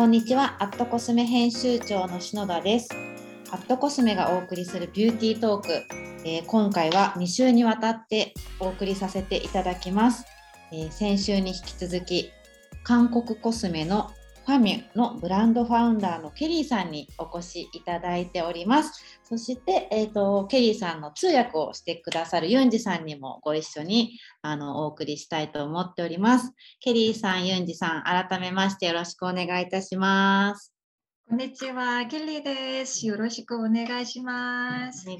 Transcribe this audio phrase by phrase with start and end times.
[0.00, 2.88] こんにちは、アットコスメ編集長の篠田です。
[3.50, 5.68] アットコスメがお送りするビューティートーク、
[6.24, 10.24] えー今回は2週にわたってお送りさせていただきます。
[10.72, 12.32] えー先週に引き続き、
[12.82, 14.10] 韓国コスメの
[14.50, 19.20] ファミュのブランドファウンダーのケリーさんにお越しいただいております。
[19.22, 26.52] そして、えー、とケリーさんの通訳をしてくださるユンジさんにもご一緒にあのお送りしたいと思っております。
[26.80, 30.74] ケリーさん、ユンジさん、改めましてよろしくお願いいたします。
[31.28, 33.06] こんにちは、ケリーです。
[33.06, 35.08] よろしくお願いします。
[35.08, 35.16] およ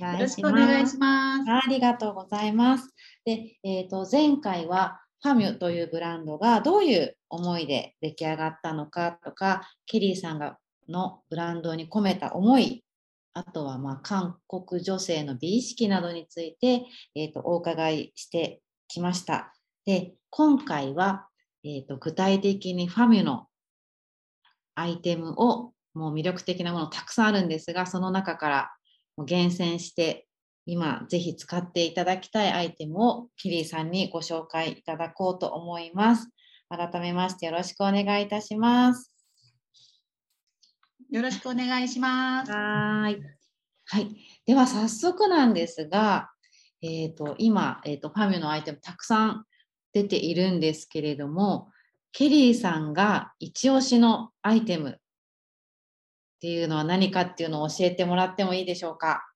[0.66, 1.48] 願いします。
[1.48, 2.92] ありがとうございます。
[3.24, 12.84] で、えー、と前回はファミュというブランドがどういう思いで出来上がったのかとか、ケリーさんがのブランドに込めた思い、
[13.34, 19.54] あとはまあ韓国女性の美意識などについて、えー、とお伺いしてきました。
[19.84, 21.28] で、今回は、
[21.64, 23.46] えー、と具体的にファミュの
[24.74, 28.70] アイテムをもう魅力的なものたくさんあるんですが、その中から
[29.26, 30.26] 厳選して
[30.66, 36.28] 今ぜひ使っていただきたいアイテムをキリーさんにご紹介いただこうと思います。
[36.68, 39.12] 改めましてよろしくお願いいたします。
[41.10, 42.52] よろしくお願いします。
[42.52, 43.22] はーい。
[43.86, 44.16] はい。
[44.46, 46.30] では早速なんですが、
[46.82, 49.44] えっ、と今、えー、とファミュのアイテムたくさん
[49.92, 51.70] 出ているんですけれども、
[52.12, 54.94] ケリーさんが一押しのアイテムっ
[56.40, 59.29] ていうのは何かっていうのを教えてもらってもいいでしょうか？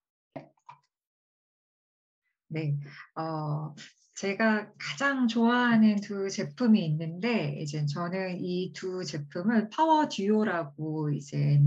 [2.54, 2.76] 네,
[3.16, 3.76] 어,
[4.16, 11.60] 제가 가장 좋아하는 두 제품이 있는데, 이제 저는 이 두 제품을 파워 듀오라고 이제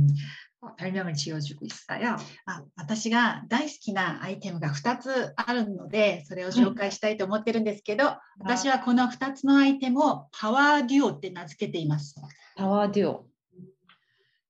[0.61, 2.17] 어, 별명을 지어주고 있어요.
[2.47, 12.15] あ私が大好きなアイテムが2つあるので、それを紹介したいと思ってるんですけど、私はこの2つのアイテムをパワーデュオって名付けています。
[12.57, 13.27] パワーデュオ。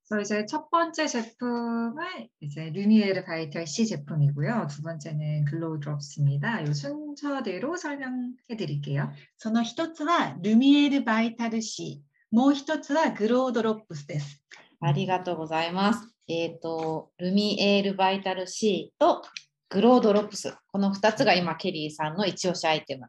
[0.09, 1.95] 그래서 이제 첫 번째 제품은
[2.41, 4.67] 이제 루미에르 바이탈 C 제품이고요.
[4.71, 6.61] 두 번째는 글로우 드롭스입니다.
[6.61, 9.11] 이 순서대로 설명해 드릴게요.
[9.39, 14.43] その1つはルミエールバイタル C、もう1つはグロードロップスです。
[14.81, 16.13] ありがとうございます。
[16.29, 19.23] えっ、と、ルミエールバイタル C と
[19.71, 20.55] グロードロップス。
[20.73, 23.07] この2つが今、ケリーさんの一押しアイテム。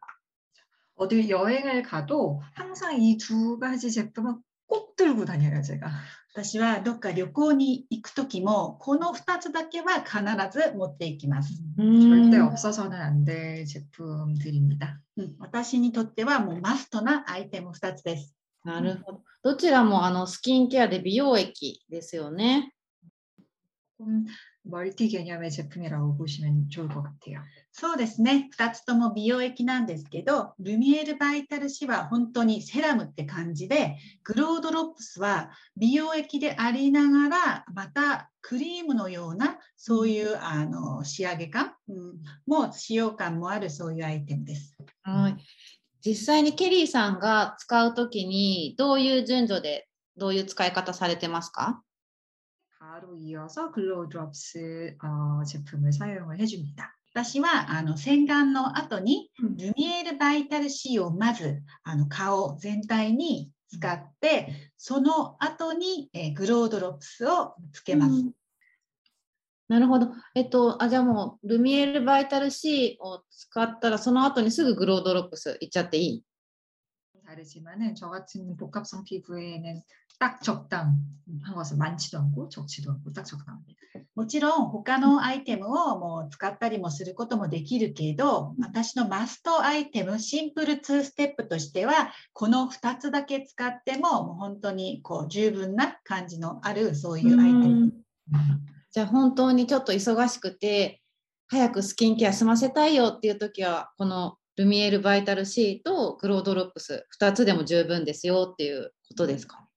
[0.95, 5.89] 어디 여행을 가도 항상 이 두 가지 제품은 꼭 들고 다녀요, 제가.
[6.37, 10.19] 私はどっか旅行に行くときも、この2つだけは必
[10.51, 11.61] ず持っていきます。
[11.77, 14.99] 절대 없어서는 안 될 제품들입니다.
[15.17, 18.35] うん、私にとってはもうマストなアイテム2つです。
[18.63, 19.23] なるほど。
[19.43, 22.73] どちらもあのスキンケアで美容液ですよね。
[23.99, 24.25] 좀
[24.67, 27.41] 멀티 개념의 제품이라고 보시면 좋을 것 같아요.
[27.71, 28.49] そうですね。
[28.57, 41.97] 2つとも美容液なんですけど、ルミエールバイタル C は本当にセラムって感じで、グロードロップスは美容液でありながら、またクリームのようなそういうあの仕上げ感、うん、
[42.45, 44.77] も使用感もあるそういうアイテムです。
[45.01, 45.37] はい。
[46.05, 51.81] 実際にケリーさんが使うときにどういう順序でどういう使い方されてますか
[52.97, 56.95] 바로 이어서 글로우 드롭스 어, 제품을 사용을 해줍니다.
[57.15, 68.11] 私はあの洗顔の後にうんルミエールバイタル C をまずあの顔全体に使って、その後に、えーグロードロップスをつけます。
[68.11, 68.31] うん
[69.69, 70.09] なるほど。
[70.35, 76.23] えっと、あ、じゃあもう、ルミエールバイタル C を使ったら、その後にすぐグロードロップスいっちゃっていい
[77.27, 79.81] 다르지만은 저 같은 복합성 피부에는
[80.19, 80.95] 딱 적당한
[81.55, 83.83] 것은 많지도 않고 적지도 않고 딱 적당합니다.
[84.15, 97.93] もちろん他のアイテムをもう使ったりもすることもできるけど、私のマストアイテム、シンプル2ステップとしては、この2つだけ使っても、もう本当にこう十分な感じのあるそういうアイテム。
[98.91, 101.01] じゃあ本当にちょっと忙しくて
[101.47, 109.67] 早くスキンケア済ませたいよっていう時はこの ルミエールバイタル C とグロードロップス2つでも十分ですよっていうことですか、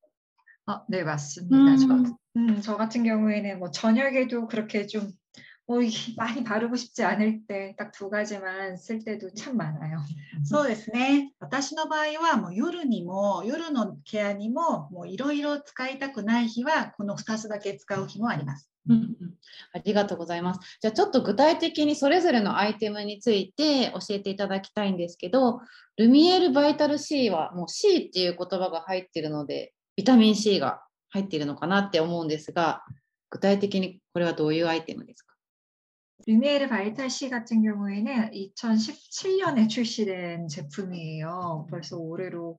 [0.66, 1.56] 아, 네 맞습니다.
[1.56, 1.76] 음.
[1.78, 5.12] 저, 음, 저 같은 경우에는 뭐 저녁에도 그렇게 좀
[5.68, 9.98] 뭐, 이게 많이 바르고 싶지 않을 때 딱 두 가지만 쓸 때도 참 많아요.
[10.44, 11.32] そうですね。
[11.40, 18.69] 私の場合はもう夜にも夜のケアにももういろいろ使いたくない日はこの2つだけ使う日もあります。
[18.88, 19.34] うんうん
[19.72, 20.60] ありがとうございます。
[20.80, 25.60] じゃあちょっと具体的にそれぞれのアイテムについて教えていただきたいんですけど
[25.96, 32.82] ルミエールバイタル C はもう C っていう言葉が入っているのでビタミン C が入っているのかなって思うんですが
[33.30, 35.36] 具体的にこれはどういうアイテムですか
[36.26, 41.68] 루미에르 바이탈 C 같은 경우에는 2017년에 출시된 제품이에요.
[41.70, 42.58] 벌써 올해로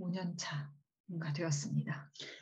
[0.00, 0.70] 5년 차.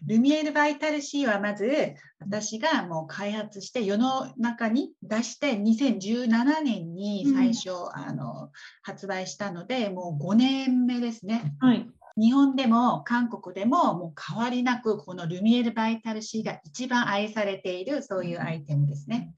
[0.05, 8.51] ルミエル・バイタル C はまず私がもう開発して世の中に出して2017年に最初、あの
[8.83, 11.55] 発売したのでもう5年目ですね。
[11.59, 19.33] はい日本でも韓国でももう変わりなくこのルミエルバイタルシーが一番愛されているそういうアイテムですね。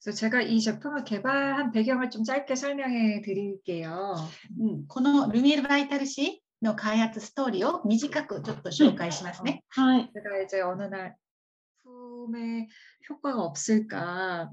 [0.00, 4.16] そう서제가이제품개발한배경을좀짧게설명해드릴게 요,
[4.88, 9.63] このルミエルバイタルシーの開発ストーリーを短くちょっと紹介しますね。
[9.69, 10.11] はい。
[10.13, 11.15] 제가 이제 어느 날
[11.83, 12.67] 품에
[13.09, 14.49] 효과가 없을까?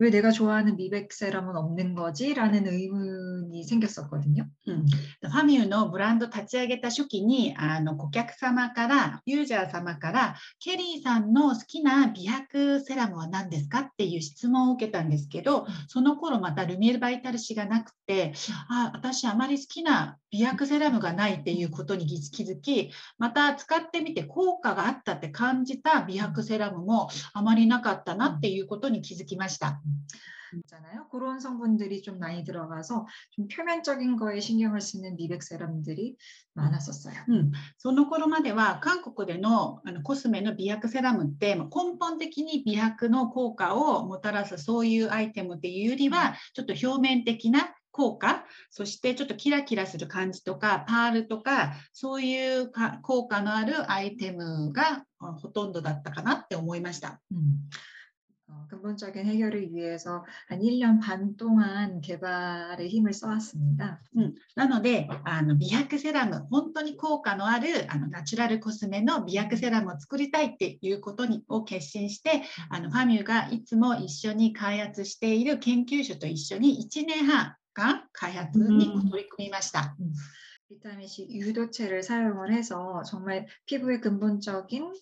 [0.00, 2.34] 왜 내가 좋아하는 미백 세럼은 없는 거지?
[2.34, 4.46] 라는 의문이 생겼었거든요.
[4.66, 18.34] うん、ファミューのブランド立ち上げた初期にあの顧客様からユーザー様からケリーさんの好きな美白セラムは何ですかっていう質問を受けたんですけどその頃またルミエルバイタル氏がなくて
[18.68, 29.80] あ私あまり好きな美白セラムがないっていうことに気づきまた使ってみて効果があったって感じた美白セラムもあまりなかったなっていうことに気づきました。
[30.54, 31.08] 있잖아요.
[31.10, 36.16] 그런 성분들이 좀 많이 들어가서 좀 표면적인 거에 신경을 쓰는 미백 세럼들이
[36.54, 37.14] 많았었어요.
[37.28, 57.20] うん、その頃までは韓国でのあのコスメの美白セラムってまあ根本的に美白の効果をもたらすそういうアイテムっていうよりはちょっと表面的な効果そしてちょっとキラキラする感じとかパールとかそういうか効果のあるアイテムがあほとんどだったかなって思いました。
[57.32, 57.68] 음.
[58.50, 64.00] 어, 근본적인 해결을 위해서 한 1년 반 동안 개발에 힘을 써왔습니다.
[64.16, 79.96] うん、なのであの美白セラム本当に効果のあるあのナチュラルコスメの美白セラムを作りたいっていうことにを決心してあのファミューがいつも一緒に開発している研究所と一緒に1年半間開発に取り組みました。
[80.68, 84.92] 비타민 C 유도체를 사용을 해서 정말 피부에 근본적인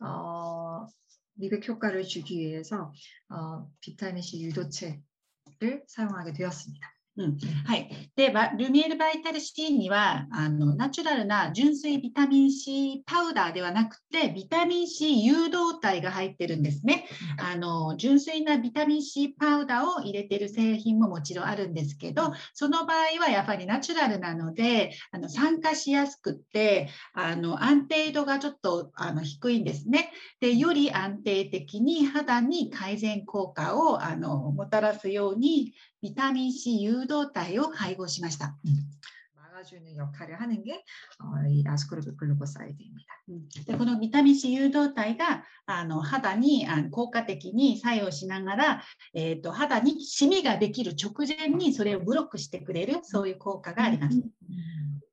[0.00, 0.86] 어,
[1.35, 2.93] 미백 효과를 주기 위해서
[3.29, 6.93] 어, 비타민 C 유도체를 사용하게 되었습니다.
[7.15, 17.07] はい、でルミエルバイタル C にはあのナチュラルな純粋ビタミン C パウダーではなくてビタミン C 誘導体が入ってるんですね。
[17.39, 30.11] あの純粋なビタミン C パウダーを入れてる製品ももちろんあるんですけどその場合はやっぱりナチュラルなのであの酸化しやすくってあの安定度がちょっとあの低いんですね。
[30.39, 38.56] でより安定的に肌に改善効果をあのもたらすようにビタミン C 誘導体を配合しました。
[39.58, 40.84] 막아주는 역할을 하는 게
[41.18, 43.06] 어, 이 아스코르비 글루코사이드입니다.
[43.66, 48.82] でこのビタミン C 誘導体があの肌にあの効果的に作用しながら、
[49.14, 54.22] えー、と肌にシミができる直前にそれをブロックしてくれるそういう効果があります。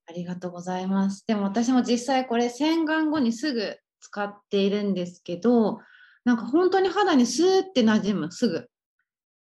[0.07, 1.25] ありがとうございます。
[1.27, 5.79] でも私も実際これ洗顔後にすぐ使っているんですけど、
[6.23, 8.68] なんか本当に肌にスーって馴染む、すぐ。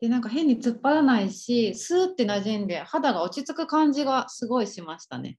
[0.05, 5.39] で、なんか変に突っ張らないし、スーって馴染んで肌が落ち着く感じがすごいしましたね。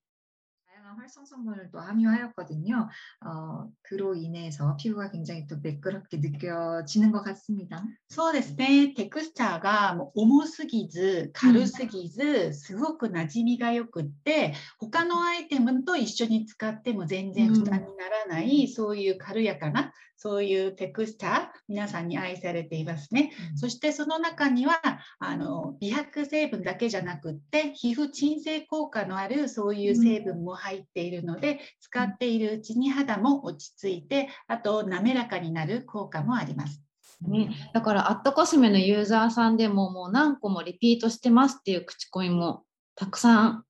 [0.92, 2.90] 다양한 활성 성분을 또 함유하였거든요.
[3.26, 7.84] 어, 그로 인해서 피부가 굉장히 또 매끄럽게 느껴지는 것 같습니다.
[8.10, 23.33] そうですね、テクスチャーがもう重すぎず、軽すぎず、すごく馴染みがよくって、他のアイテムと一緒に使っても全然負担にならない、そういう軽やかな、 そういうテクスチャー、皆さんに愛されていますね。
[23.55, 24.81] そしてその中には
[25.19, 36.83] あの美白成分だけじゃなくって皮膚鎮静効果のあるそういう成分も入っているので、使っているうちに肌も落ち着いてあと滑らかになる効果もあります。
[37.23, 43.65] ね、だからアットコスメのユーザーさんでももう何個もリピートしてますっていう口コミもたくさん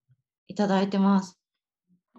[0.49, 1.38] いただいてます。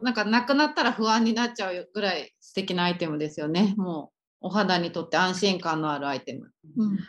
[0.02, 3.74] なんかなくなったら不安になっちゃうぐらい素敵なアイテムですよね。
[3.78, 6.52] もうお肌にとって安心感のあるアイテム。
[6.78, 7.00] うん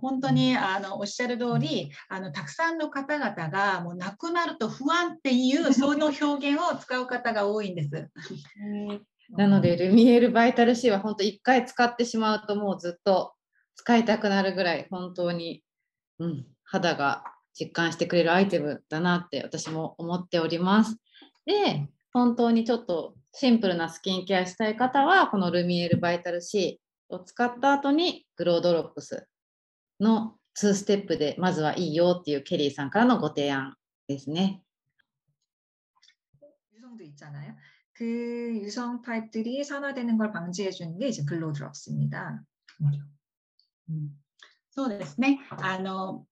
[0.00, 8.10] 本当にあのおっしゃる通り、あのたくさんの方々がもうなくなると不安っていうその表現を使う方が多いんです。
[9.30, 13.34] なのでルミエールバイタルシーは本当一回使ってしまうともうずっと
[13.74, 15.64] 使いたくなるぐらい本当に、
[16.20, 20.96] うん、肌が実感してくれるアイテムだなって私も思っております。
[21.44, 26.79] で本当にちょっとシンプルなスキンケアしたい方はこのルミエールバイタル C
[27.09, 29.27] を使った後にグロードロップス
[29.99, 33.75] の2ステップでまずはいいよっていうケリーさんからのご提案
[34.07, 34.61] ですね。
[36.73, 37.55] 유성도 있잖아요.
[37.93, 42.43] 그 유성 타입들이 산화되는 걸 방지해 주는 게 이제 글로드롭스입니다.
[44.71, 45.39] そうですね。
[45.49, 46.25] あの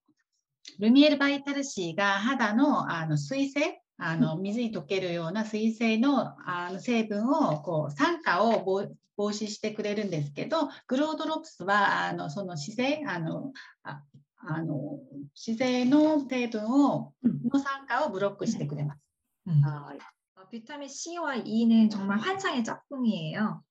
[0.80, 8.88] ルミエルバイタル C が肌のあの水性 あの水に溶けるような水性のあの成分をこう酸化を防
[9.18, 13.52] 防止してくれるんですけどグロードロプスはあのその姿勢あの
[13.84, 14.02] あ
[14.38, 15.00] あの
[15.36, 17.14] 姿勢の成分を
[17.52, 19.00] の酸化をブロックしてくれます。
[19.48, 19.62] 음.
[19.62, 20.00] はい。
[20.40, 23.62] 어, 비타민 C와 E는 정말 환상의 짝꿍이에요.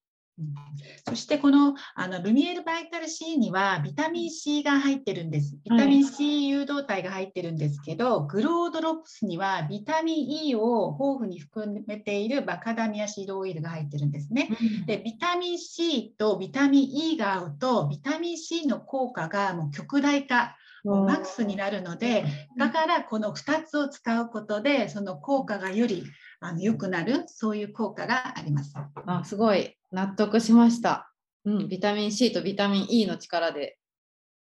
[1.08, 5.58] そしてこのあのルミエールバイタル C にはビタミン C が入ってるんです。
[5.64, 14.50] ビタミン C 誘導体が入ってるんですけど、グロードロップスにはビタミン E を豊富に含めているバカダミアシードオイルが入ってるんですね。
[14.88, 22.26] で、ビタミン C とビタミン E が合うと、ビタミン C の効果がもう極大化、もうマックスになるので、
[22.58, 26.04] だからこの2つを使うことで、その効果がより
[26.40, 28.74] あの良くなる、そういう効果があります。
[29.06, 31.14] あすごい納得しました。
[31.46, 33.78] うん、ビタミン C とビタミン E の力で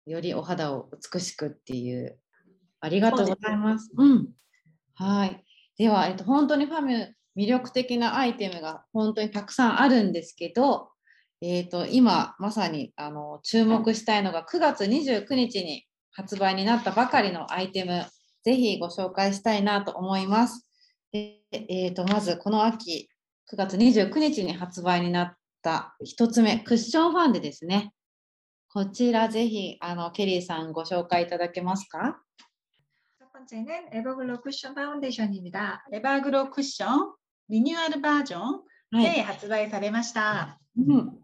[0.05, 2.17] よりお肌を美しくっていう。
[2.79, 3.91] ありがとうございます。
[3.97, 4.27] うん。
[4.95, 5.43] はい。
[5.77, 10.89] では、えっと、本当にファミュ魅力的なアイテムが本当にたくさんあるんですけど、
[11.41, 18.05] えっと、今まさにあの注目したいのが9月29日に発売になったばかりのアイテム、
[18.43, 20.69] ぜひご紹介したいなと思います。
[21.11, 23.09] でえっとまずこの秋、
[23.52, 27.92] 9月29日に発売になった1つ目、クッションファンデですね。
[28.68, 32.20] こちらぜひあのケリーさんご紹介いただけますか
[33.20, 35.82] 첫 번째는 에버글로 쿠션 파운데이션입니다.
[35.92, 37.12] エバーグロークッション
[37.48, 40.60] リニューアルバージョンはで発売されました。
[40.76, 41.18] うん、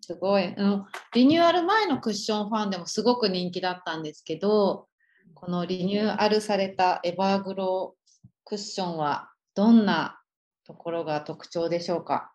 [0.00, 0.84] すごい、うん。
[1.14, 4.88] リニューアル前のクッションファンでもすごく人気だったんですけど、
[5.34, 10.20] このリニューアルされたエバーグロークッションはどんな
[10.66, 12.32] ところが特徴でしょうか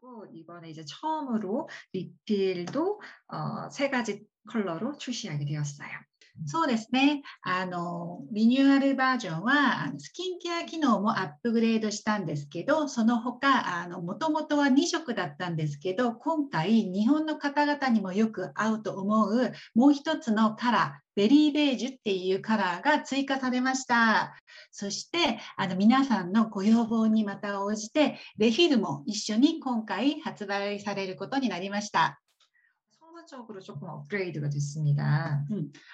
[0.00, 5.88] 또 이번에 이제 처음으로 리필도 어, 세 가지 컬러로 출시하게 되었어요.
[6.45, 7.21] そうですね。
[7.41, 24.35] あの、リニューアルバージョンは、スキンケア機能もアップグレードしたんですけど、その他、あの、もともとは2色だったんですけど、今回、日本の方々にもよく合うと思う、もう一つのカラー、ベリーベージュっていうカラーが追加されました。
[24.71, 32.21] そして、あの、皆さんのご要望にまた応じて、レフィルも一緒に今回発売されることになりました。
[33.18, 35.44] 성분적으로 조금 업그레이드가 됐습니다.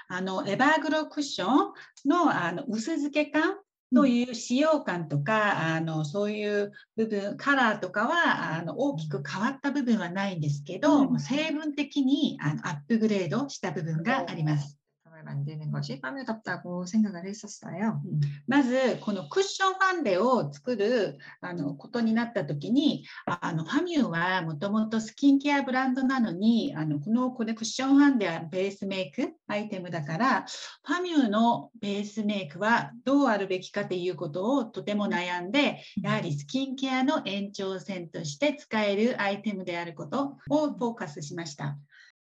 [0.09, 1.73] あのエバーグロークッション
[2.07, 3.59] のあの薄漬け感
[3.95, 14.79] という使用感とか、あのそういう部分カラーとかはあの大きく変わった部分はないんですけど、うん成分的にあのアップグレードした部分があります。
[15.25, 18.01] 제품을 만드는 것이 빠뮤답다고 생각을 했었어요.
[18.47, 30.47] まずこのクッションファンデを作るあのことになった時にあのファミューはもともとスキンケアブランドなのにあのこのこれクッションファンデはベースメイクアイテムだから
[30.85, 41.79] ファミューのベースメイクはどうあるべきかということをとても悩んでやはりスキンケアの延長線として使えるアイテムであることをフォーカスしました。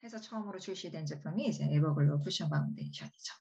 [0.03, 3.33] 해서 처음으로 출시된 제품이 이제 에버글로 쿠션 파운데이션이죠.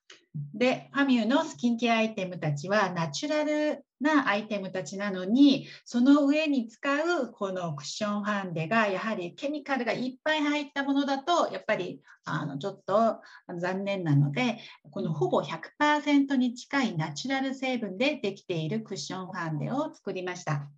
[0.54, 14.58] で、ファミューのスキンケアアイテムたちはナチュラルなアイテムたちなのに、その上に使うこのクッションファンデがやはりケミカルがいっぱい入ったものだと、やっぱりあのちょっとあの残念なので、
[14.90, 20.68] このほぼ100%に近いナチュラル成分でできているクッションファンデを作りました。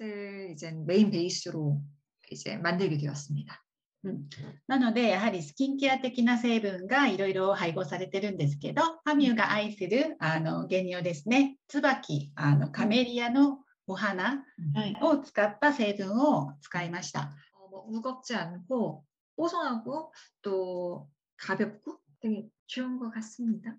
[0.00, 1.80] 를 이제 메인 베이스로
[2.30, 3.64] 이제 만들게 되었습니다.
[4.66, 14.96] なので、やはりスキンケア的な成分がいろいろ配合されてるんですけど、ファミューが愛するあの原料ですね、椿、あのカメリアのお花はい。
[15.02, 17.32] を使った成分を使いました。
[17.54, 19.04] 어, 뭐 무겁지 않고
[19.36, 20.12] 뽀송하고
[20.42, 23.76] 또 가볍고 되게 좋은 것 같습니다.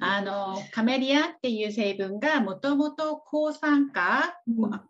[0.00, 4.34] あのカメリアっていう成分がもともと抗酸化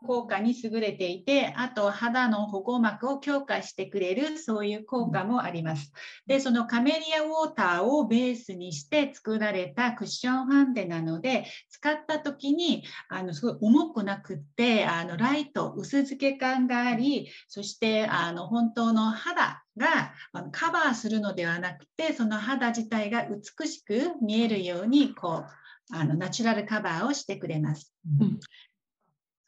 [0.06, 5.92] 効果に優れていて、あと肌の保護膜を強化してくれるそういう効果もあります。
[6.26, 20.13] で、そのカメリアウォーターをベースにして作られたクッションファンデなので、使った時にあのすごい重くなくって、あのライト、薄漬け感があり、そしてあの本当の肌 が
[20.51, 27.93] カバーするのではなくて、その肌自体が美しく見えるようにこうあのナチュラルカバーをしてくれます。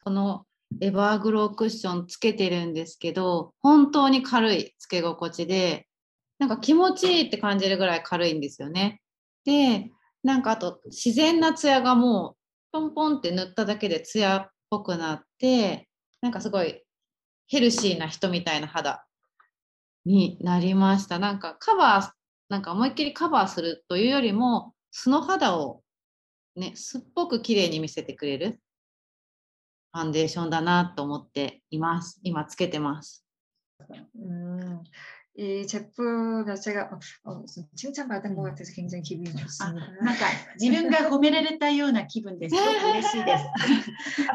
[0.04, 0.46] この
[0.82, 5.88] エバーグロークッションつけてるんですけど、本当に軽いつけ心地で、
[6.40, 9.02] なんか気持ちいいって感じるぐらい軽いんですよね。
[9.46, 9.92] で、
[10.24, 12.38] なんかあと自然なツヤがもう
[12.74, 15.88] ポンポンって塗っただけでツヤっぽくなって、
[16.22, 16.84] なんかすごい
[17.48, 19.07] ヘルシーな人みたいな肌
[20.08, 21.20] になりました。
[21.20, 22.12] なんかカバー、
[22.50, 25.84] なんか思いっきりカバーするというよりも、素の肌を
[26.56, 28.60] ね、すっぽく綺麗に見せてくれる
[29.94, 32.20] ファンデーションだなと思っています。
[32.24, 33.26] 今つけてます。
[34.16, 34.84] うん,
[35.37, 36.91] 이 제품 자체가
[37.25, 37.45] 어, 어,
[37.75, 40.05] 칭찬받은 것 같아서 굉장히 기분이 あ 좋습니다.
[40.05, 40.27] なんか
[40.61, 42.57] 自分が褒められたような気分です。
[42.57, 43.45] すごく嬉しいです。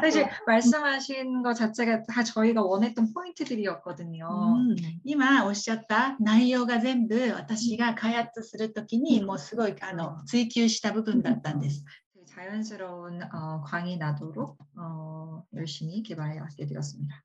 [0.02, 4.26] 사실 말씀하신 것 자체가 다 저희가 원했던 포인트들이었거든요.
[4.28, 11.84] うん今おっしゃった内容が全部私が開発するときにもうすごいあの追求した部分だったんです。
[12.18, 17.24] 되게 자연스러운 어, 광이 나도록 어, 열심히 개발하게 되었습니다.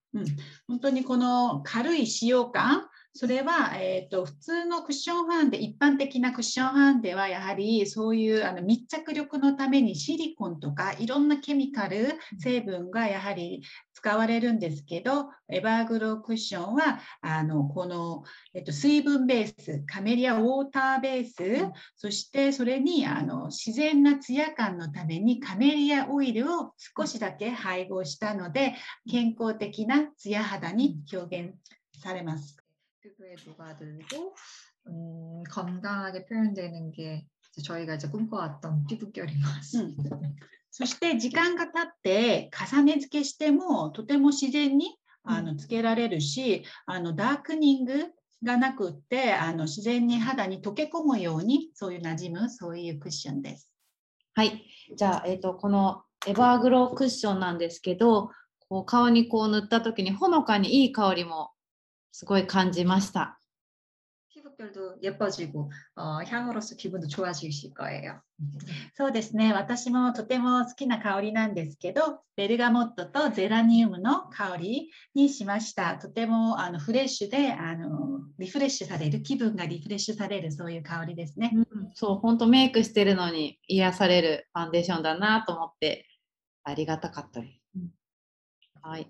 [0.68, 13.63] 本当にこの軽い使用感、 それは、えー、と普通のクッションファンデ、一般的なクッションファンデはやはりそういうあの密着力のためにシリコンとかいろんなケミカル成分がやはり
[13.93, 18.23] 使われるんですけど、エバーグロークッションはあのこの、
[18.55, 21.33] えっと水分ベース、カメリアウォーターベース、
[21.97, 28.75] そしてそれにあの自然なツヤ感のためにカメリアオイルを少しだけ配合したので、
[29.11, 31.55] 健康的なツヤ肌に表現
[32.01, 32.68] されます。
[33.08, 34.36] 피부에 녹아들고
[34.88, 40.20] 음, 건강하게 표현되는 게 이제 저희가 이제 꿈꿔왔던 피부결인 것 같습니다.
[40.72, 48.06] そして時間が経って重ね付けしてもとても自然にあのつけられるし、あのダークニング
[48.44, 53.70] がなくってあの自然に肌に溶け込むようにそういう馴染むそういうクッションです。
[54.34, 54.66] はい。
[54.98, 58.32] じゃあ、えっ、と、このエバーグロークッションなんですけど、
[58.68, 61.52] こう顔にこう塗った時にほのかにいい香りも
[62.12, 63.40] すごい感じました。
[64.34, 68.20] 피부결도 예뻐지고 어, 향으로서 기분도 좋아지실 거예요.
[68.96, 81.54] そうですね私もとても好きな香りなんですけどベルガモットとゼラニウムの香りにしましたとてもあのフレッシュであのリフレッシュされる気分がリフレッシュされるそういう香りですね。
[81.94, 86.08] そう、本当メイクしてるのに癒されるファンデーションだなと思って
[86.64, 87.62] ありがたかったです。
[88.82, 89.08] はい。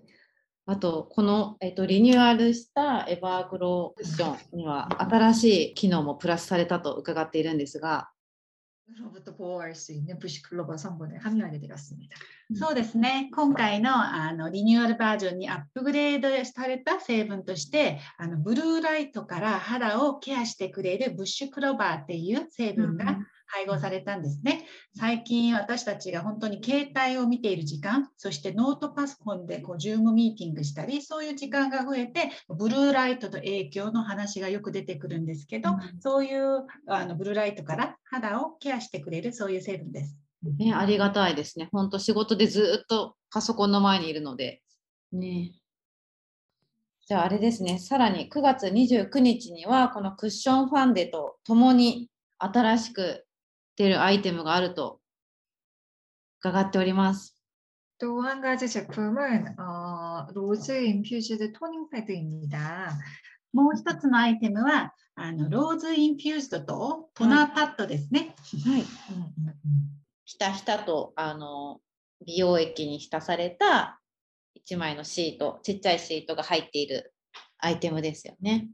[0.68, 8.10] あと、この、えっと、リニューアルしたエバーグロークッションには新しい機能もプラスされたと伺っているんですが、
[9.00, 12.16] 로부터 보호할 수 있는 부시 글로벌 성분을 함유하게 되었습니다.
[12.54, 23.16] そうですね今回のあのリニューアルバージョンにアップグレードされた成分としてあのブルーライトから肌をケアしてくれるブッシュクローバーっていう成分が
[23.49, 24.65] 配合されたんですね。
[24.95, 40.15] 最近私たちが本当に携帯を見ている時間、そしてノートパソコンでこうズームミーティングしたり、そういう時間が増えて、ブルーライトと影響の話がよく出てくるんですけど、そういうあのブルーライトから肌をケアしてくれるそういう成分です。
[40.57, 41.69] ね、ありがたいですね。
[41.71, 44.61] 本当仕事でずっとパソコンの前にいるので。
[45.11, 45.51] ね。
[47.07, 52.07] じゃああれですね、さらに9月29日にはこのクッションファンデとともに
[52.37, 53.25] 新しく
[53.78, 55.00] 出るアイテムがあると
[56.40, 57.34] 伺っております。
[58.00, 62.98] 또 한 가지 제품은 어, 로즈 인퓨즈드 토닝 패드입니다.
[63.52, 68.34] もう一つのアイテムは、あのローズインフューズドとトナーパッドですね。
[68.64, 68.82] はい。
[68.82, 70.04] 음, 음, 음.
[70.24, 71.80] ひたひたとあの
[72.26, 74.00] 美容液に浸された
[74.66, 77.14] 1枚のシート、ちっちゃいシートが入っている
[77.58, 78.68] アイテムですよね。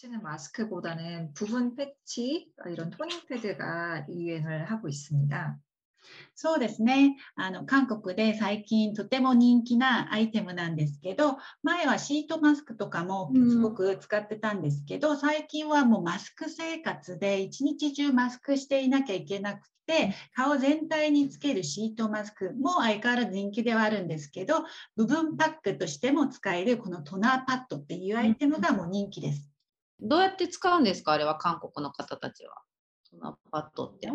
[0.00, 5.58] 치는 마스크보다는 부분 패치 어, 이런 토닝 패드가 유행을 하고 있습니다.
[6.34, 24.64] そうですねあの韓国で最近とても人気なアイテムなんですけど前はシートマスクとかもうんすごく使ってたんですけど、最近はもうマスク生活で一日中マスクしていなきゃいけなくて顔全体につけるシートマスクも相変わらず人気ではあるんですけど
[24.96, 29.49] 部分パックとしても使えるこのトナーパッドっていうアイテムがもう人気です。
[30.01, 31.13] どうやって使うんですか？
[31.13, 32.55] あれは韓国の方たちは。
[33.03, 34.09] そのパッドって。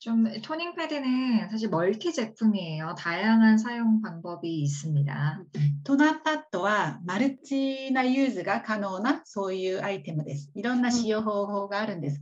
[0.00, 2.94] 좀 토닝 패드는 사실 멀티 제품이에 요.
[2.94, 5.42] 다양한 사용 방법이 있습니 다.
[5.84, 12.14] 토나 파드와 마르치나 유즈가 가능한 소유 아이템です.이런 사용 방법이 있는데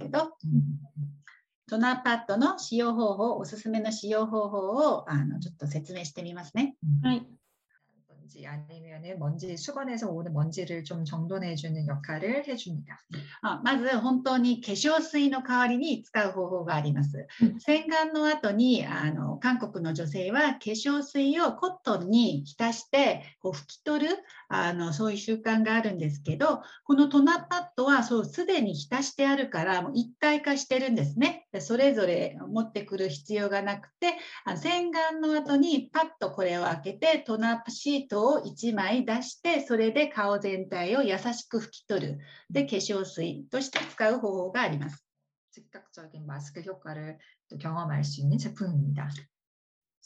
[1.68, 4.58] トナーパッドの使用方法、おすすめの使用方法
[4.94, 6.76] をあのちょっと説明してみますね。
[7.02, 7.26] はい。
[8.25, 12.99] 먼지 아니면은 먼지 수건에서 오는 먼지를 좀 정돈해주는 역할을 해줍니다.
[13.41, 17.59] あまず本当に化粧水の代わりに使う方法がありますうん。
[17.59, 24.17] 洗顔の後にあの韓国の女性は化粧水をコットンに浸してこう拭き取る
[24.48, 34.14] あのそういう習慣があるんですけどこのトナパッドはそうすでに浸してあるからもう一体化してるんですねそれぞれ持ってくる必要がなくて
[34.56, 42.18] 洗顔の後にパッとこれを開けてトナシートを1枚出してそれで顔全体を優しく拭き取る
[42.50, 45.06] で化粧水として使う方法があります。
[45.56, 47.16] 즉각적인 마스크 효과를
[47.48, 49.08] 또 경험할 수 있는 제품입니 다.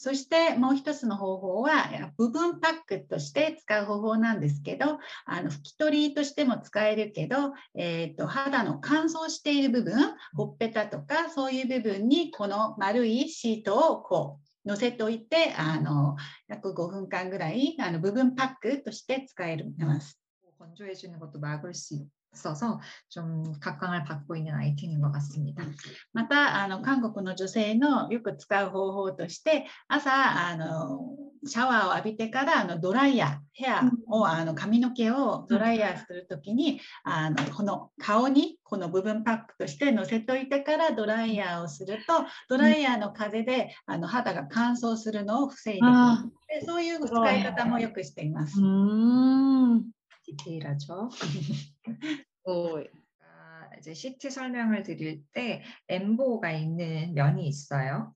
[0.00, 9.94] そしてもう一つの方法は部分パックとして使う方法なんですけどあの拭き取りとしても使えるけど、えーと、肌の乾燥している部分
[10.34, 20.20] ほっぺたとかそういう部分にこの丸いシートをこう乗せておいてあの約5分間ぐらいあの部分パックとして使えます。
[20.58, 22.08] 건조해주는것도막을수 있
[22.44, 25.64] 어서 좀 각광을 받고 있는 아이템인 것 같습니다.
[26.12, 31.00] またあの韓国の女性のよく使う方法として朝あの
[31.46, 45.80] シャワーを浴びてからあのドライヤーヘアをあの髪の毛をドライヤーするときにあのこの顔にこの部分パックとして乗せておいてからドライヤーをするとドライヤーの風であの肌が乾燥するのを防いで
[53.78, 58.14] 이제 시트 설명을 드릴 때 엠보가 있는 면이 있어요.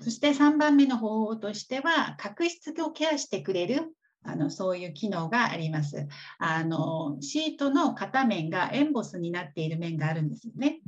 [0.00, 6.07] そして3番目の方法としては角質をケアしてくれる あのそういう機能があります。
[6.37, 10.81] あのシートの片面がエンボスになっている面があるんですよね。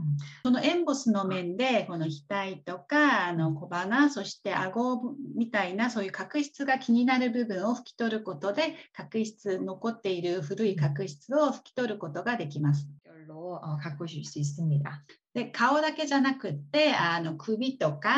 [0.43, 12.87] そのエンボスの面でこの額とかあの小鼻そして顎みたいなそういう角質が気になる部分を拭き取ることで角質残っている古い角質を拭き取ることができます。
[13.26, 15.04] 로 어, 가꾸실 수 있습니다.
[15.34, 18.10] で顔だけじゃなくってあの首とか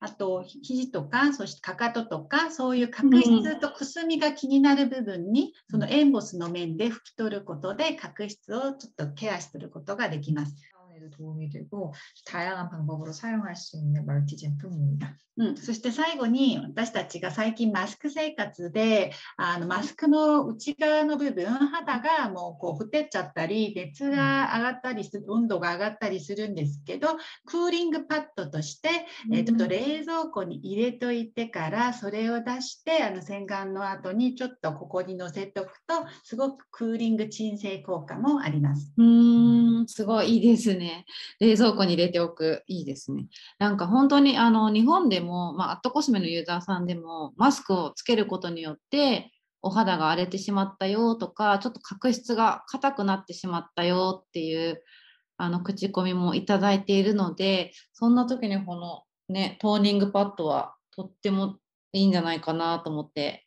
[0.00, 10.54] あと肘とかそしてかかととかそういう角質とくすみが気になる部分に、うん、そのエンボスの面で拭き取ることで角質をちょっとケアすることができます。
[10.97, 11.93] 에도 도움이 되고
[12.25, 15.13] 다양한 방법으로 사용할 수 있는 멀티 제품입니 다.
[15.39, 24.93] 음, そして最後に私たちが最近マスク生活であのマスクの内側の部分肌がもうこうほてっちゃったり熱が上がった
[26.09, 27.09] りするんですけど
[27.45, 28.89] クーリングパッドとして、
[29.31, 38.91] えっと、冷蔵庫に入れといてからそれを出してあの洗顔の後にちょっとここにのせておくとすごくクーリング鎮静効果もあります。
[38.97, 40.86] うんすごいいいですね。
[40.87, 41.05] ね
[41.39, 43.27] 冷蔵庫に入れておくいいですね。
[43.59, 54.81] なんか本当にあの日本でもも、まあ、アットコスメのユーザーさんでもマスクをつけることによってお肌が荒れてしまったよとかちょっと角質が硬くなってしまったよっていう
[55.37, 61.57] あの口コミもいただいているのでそんな時にこのねトーニングパッドはとっても
[61.93, 63.45] いいんじゃないかなと思って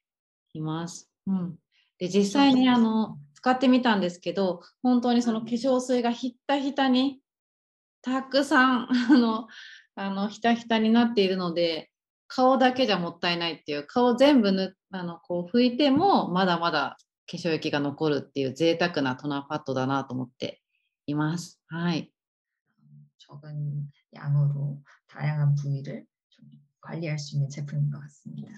[0.52, 1.10] います。
[1.26, 1.56] うん、
[1.98, 7.20] で実際にあの使ってみたんですけど本当にその化粧水がひったひたに
[8.01, 9.47] たくさん あの
[9.95, 11.89] あのひたひたになっているので
[12.27, 16.97] 顔だけじゃもったいないっていう顔全部ぬあのこう拭いてもまだまだ
[17.29, 20.61] 化粧液が残るっていう贅沢なトナーパッドだなと思って
[21.07, 21.61] います。
[21.67, 22.11] はい。
[23.25, 26.05] 적은양으로다양한부위를좀
[26.81, 28.49] 관리할수있는제품인것같습니다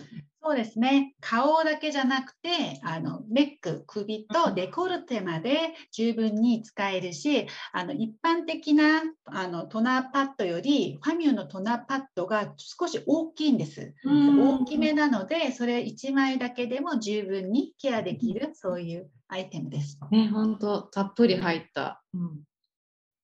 [0.47, 1.13] そうですね。
[1.19, 13.93] 顔だけじゃなくて、あのネック、首とデコルテまで十分に使えるし、あの一般的なあのトナーパッドより、ファミューのトナーパッドが少し大きいんです。
[14.05, 19.99] 大きめなので、それ1枚だけでも十分にケアできる、そういうアイテムです。
[20.11, 22.39] ね、本当たっぷり入った、うん、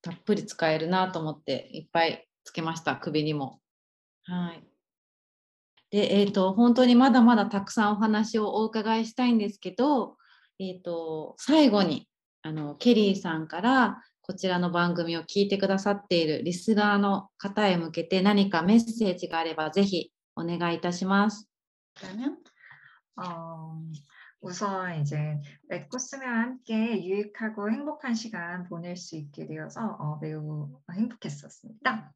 [0.01, 3.61] たっぷり使えるなと思って、いっぱいつけました、首にも。
[4.23, 4.63] はい。
[5.90, 10.16] で、えーと、本当にまだまだたくさんお話をお伺いしたいんですけど、
[10.58, 12.08] えーと、最後に
[12.42, 21.48] あのケリーさんからこちらの番組を聞いてくださっているリスナーの方へ向けて何かメッセージがあればぜひお願いいたします。
[24.41, 32.13] 우선 이제 레코스와 함께 유익하고 행복한 시간 보낼 수 있게 되어서 어, 매우 행복했었습니다.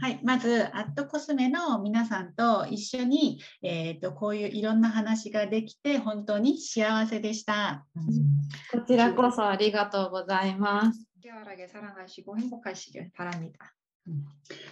[0.00, 7.86] はい、まず、アットコスメの皆さんと一緒に、えーと、こういういろんな話ができて本当に幸せでした。
[8.70, 11.06] こちらこそありがとうございます。
[11.26, 13.74] 깨알하게사랑하시고행복하시길바랍니다。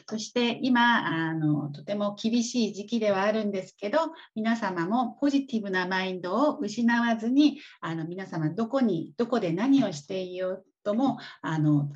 [0.07, 3.99] そして今あのとても厳しい時期ではあるんですけど
[4.35, 11.89] 皆様もポジティブなマインドを失わずにあの皆様どこにどこで何をしていようともあの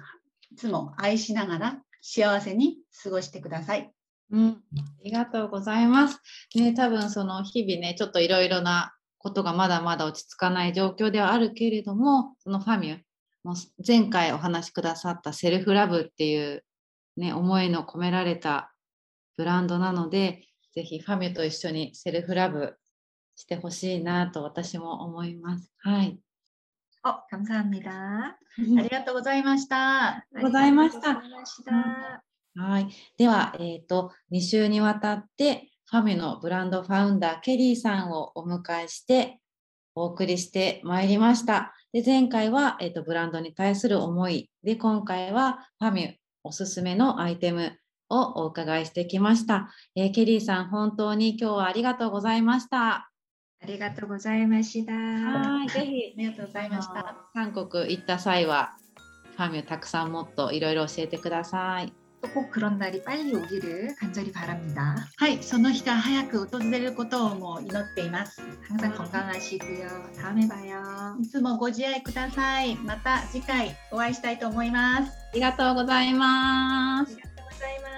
[0.52, 3.92] いつも愛しながら幸せに過ごしてください。
[4.32, 4.56] うん、あ
[5.04, 6.20] りがとうございます。
[6.56, 13.00] ね、多分その日々ね、ちょっといろいろなことがまだまだ落ち着かない状況ではあるけれども、そのファミュ
[13.86, 16.64] 前回お話しくださったセルフラブっていう
[17.17, 18.73] ね、思いの込められた
[19.37, 22.77] ブランドなので、ぜひファミュと一緒にセルフラブ
[23.35, 25.73] してほしいなと私も思います。
[25.79, 26.19] はい。
[27.05, 27.91] 어, 감사합니다.
[27.91, 28.37] あ
[28.83, 30.27] りがとうございました。
[30.41, 32.23] ございました 아, 고생하셨습니다.
[32.57, 32.89] はい。
[33.17, 39.39] では、えっ、と、2週にわたって、ファミのブランドファウンダー、ケリーさんをお迎えして、
[39.95, 41.73] お送りしてまいりました。
[41.93, 44.51] で、前回は、えっ、と、ブランドに対する思い。
[44.65, 47.78] で、今回は、ファミ おすすめのアイテム
[48.10, 53.10] をお伺いしてきました、えー、ケリーさん、本当に今日はありがとうございました。
[53.62, 54.92] ありがとうございました。
[54.92, 57.16] はい、ぜひ、ありがとうございました。
[57.34, 58.76] 韓国行った際は、
[59.38, 62.03] ファミをたくさんもっといろいろ教えてください。
[62.23, 64.97] 또 꼭 그런 날이 빨리 오기를 간절히 바랍니다.
[65.17, 68.43] はい、その日が早く訪れることをもう祈っています。
[68.69, 70.13] 항상 건강하시고요.
[70.21, 71.17] 다음에 봐요.
[71.21, 72.75] いつもご自愛ください。
[72.77, 75.13] また次回お会いしたいと思います。
[75.33, 77.17] ありがとうございます。
[77.17, 77.92] 감사합니다.